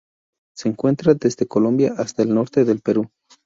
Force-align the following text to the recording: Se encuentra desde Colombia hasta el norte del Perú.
Se 0.57 0.67
encuentra 0.67 1.13
desde 1.13 1.45
Colombia 1.45 1.93
hasta 1.95 2.23
el 2.23 2.33
norte 2.33 2.65
del 2.65 2.79
Perú. 2.81 3.11